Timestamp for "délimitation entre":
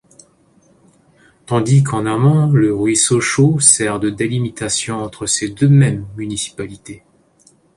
4.09-5.27